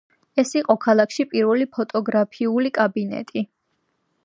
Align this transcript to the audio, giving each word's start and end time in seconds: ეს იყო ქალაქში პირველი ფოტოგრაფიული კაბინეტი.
ეს 0.43 0.53
იყო 0.59 0.75
ქალაქში 0.85 1.25
პირველი 1.33 1.67
ფოტოგრაფიული 1.77 2.73
კაბინეტი. 2.81 3.45